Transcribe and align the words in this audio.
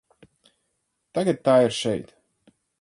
Tagad 1.19 1.45
tā 1.51 1.59
ir 1.67 1.77
šeit. 1.83 2.13